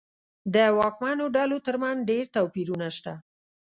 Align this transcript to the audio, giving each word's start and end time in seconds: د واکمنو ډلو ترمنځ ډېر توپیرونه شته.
د 0.53 0.55
واکمنو 0.79 1.25
ډلو 1.37 1.57
ترمنځ 1.67 1.99
ډېر 2.09 2.25
توپیرونه 2.35 2.87
شته. 2.97 3.13